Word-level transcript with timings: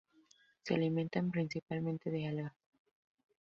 Se 0.63 0.73
alimentan 0.73 1.29
principalmente 1.29 2.09
de 2.09 2.25
algas. 2.27 2.53